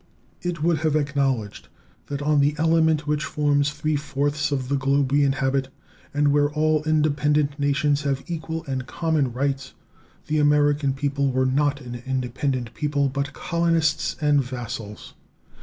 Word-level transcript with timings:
It 0.41 0.63
would 0.63 0.79
have 0.79 0.95
acknowledged 0.95 1.67
that 2.07 2.23
on 2.23 2.39
the 2.39 2.55
element 2.57 3.05
which 3.05 3.23
forms 3.23 3.69
three 3.69 3.95
fourths 3.95 4.51
of 4.51 4.67
the 4.67 4.75
globe 4.75 5.11
we 5.11 5.23
inhabit, 5.23 5.67
and 6.11 6.29
where 6.29 6.49
all 6.49 6.81
independent 6.85 7.59
nations 7.59 8.01
have 8.01 8.23
equal 8.25 8.65
and 8.65 8.87
common 8.87 9.31
rights, 9.31 9.75
the 10.25 10.39
American 10.39 10.93
people 10.93 11.31
were 11.31 11.45
not 11.45 11.81
an 11.81 12.01
independent 12.07 12.73
people, 12.73 13.09
but 13.09 13.33
colonists 13.33 14.15
and 14.19 14.43
vassals. 14.43 15.13